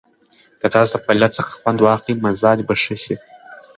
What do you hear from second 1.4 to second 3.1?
خوند واخلئ، مزاج به ښه